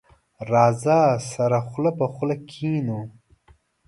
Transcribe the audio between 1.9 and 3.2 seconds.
په خله کېنو.